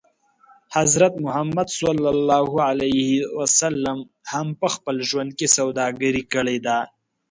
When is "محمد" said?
1.25-1.67